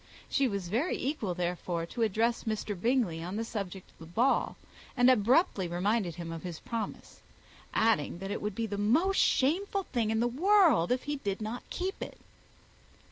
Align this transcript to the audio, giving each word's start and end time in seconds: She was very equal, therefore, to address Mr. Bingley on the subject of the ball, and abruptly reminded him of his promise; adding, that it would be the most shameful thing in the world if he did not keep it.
She 0.31 0.47
was 0.47 0.67
very 0.67 0.97
equal, 0.97 1.35
therefore, 1.35 1.85
to 1.85 2.01
address 2.01 2.45
Mr. 2.45 2.73
Bingley 2.75 3.21
on 3.21 3.35
the 3.35 3.43
subject 3.43 3.91
of 3.91 3.99
the 3.99 4.05
ball, 4.07 4.57
and 4.97 5.11
abruptly 5.11 5.67
reminded 5.67 6.15
him 6.15 6.31
of 6.31 6.41
his 6.41 6.59
promise; 6.59 7.21
adding, 7.71 8.17
that 8.17 8.31
it 8.31 8.41
would 8.41 8.55
be 8.55 8.65
the 8.65 8.79
most 8.79 9.17
shameful 9.19 9.83
thing 9.83 10.09
in 10.09 10.19
the 10.19 10.27
world 10.27 10.91
if 10.91 11.03
he 11.03 11.17
did 11.17 11.39
not 11.39 11.61
keep 11.69 12.01
it. 12.01 12.17